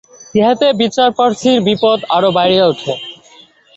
[0.35, 2.93] ইহাতে বিচারপ্রার্থীর বিপদ আরো বাড়িয়া উঠে।